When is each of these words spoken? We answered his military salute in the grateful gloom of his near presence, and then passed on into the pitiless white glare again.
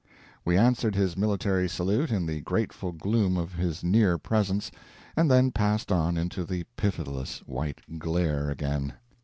We 0.43 0.57
answered 0.57 0.95
his 0.95 1.15
military 1.15 1.69
salute 1.69 2.09
in 2.09 2.25
the 2.25 2.41
grateful 2.41 2.91
gloom 2.91 3.37
of 3.37 3.53
his 3.53 3.83
near 3.83 4.17
presence, 4.17 4.71
and 5.15 5.29
then 5.29 5.51
passed 5.51 5.91
on 5.91 6.17
into 6.17 6.43
the 6.43 6.63
pitiless 6.75 7.37
white 7.45 7.81
glare 7.99 8.49
again. 8.49 8.93